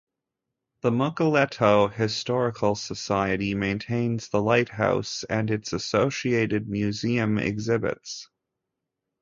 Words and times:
The 0.81 0.89
Mukilteo 0.89 1.93
Historical 1.93 2.73
Society 2.73 3.53
maintains 3.53 4.29
the 4.29 4.41
lighthouse 4.41 5.23
and 5.29 5.51
its 5.51 5.73
associated 5.73 6.67
museum 6.67 7.37
exhibits. 7.37 8.27